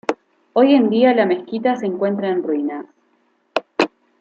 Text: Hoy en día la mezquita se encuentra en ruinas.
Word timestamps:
Hoy 0.53 0.73
en 0.73 0.89
día 0.89 1.13
la 1.13 1.27
mezquita 1.27 1.75
se 1.75 1.85
encuentra 1.85 2.29
en 2.29 2.41
ruinas. 2.41 2.87